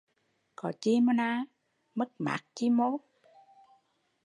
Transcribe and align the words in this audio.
Có 0.59 0.69
chi 0.81 0.93
mô 1.05 1.13
nà, 1.19 1.29
mất 1.95 2.09
mát 2.25 2.41
chi 2.55 2.65
mô 2.77 2.89